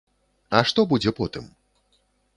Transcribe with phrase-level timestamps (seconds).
[0.59, 1.45] А што будзе потым?